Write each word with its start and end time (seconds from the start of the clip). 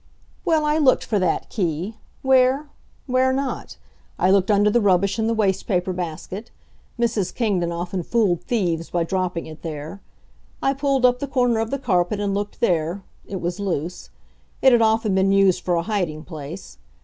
Well, 0.43 0.65
I 0.65 0.79
looked 0.79 1.03
for 1.03 1.19
that 1.19 1.51
key. 1.51 1.95
Where? 2.23 2.67
Where 3.05 3.31
not? 3.31 3.77
I 4.17 4.31
looked 4.31 4.49
under 4.49 4.71
the 4.71 4.81
rubbish 4.81 5.19
in 5.19 5.27
the 5.27 5.33
waste 5.35 5.67
paper 5.67 5.93
basket; 5.93 6.49
Mrs. 6.99 7.31
Kingdon 7.31 7.71
often 7.71 8.01
fooled 8.01 8.41
thieves 8.41 8.89
by 8.89 9.03
dropping 9.03 9.45
it 9.45 9.61
there. 9.61 10.01
I 10.59 10.73
pulled 10.73 11.05
up 11.05 11.19
the 11.19 11.27
corner 11.27 11.59
of 11.59 11.69
the 11.69 11.77
carpet 11.77 12.19
and 12.19 12.33
looked 12.33 12.61
there 12.61 13.03
it 13.27 13.39
was 13.41 13.59
loose; 13.59 14.09
it 14.59 14.71
had 14.71 14.81
often 14.81 15.13
been 15.13 15.31
used 15.31 15.61
for 15.63 15.75
a 15.75 15.83
hiding 15.83 16.23
place. 16.23 16.79